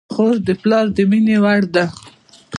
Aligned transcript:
خور 0.13 0.35
د 0.47 0.49
پلار 0.61 0.85
د 0.95 0.97
مینې 1.09 1.37
وړ 1.43 1.61
ده. 1.73 1.85